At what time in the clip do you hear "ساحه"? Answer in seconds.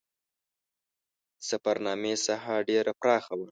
2.25-2.55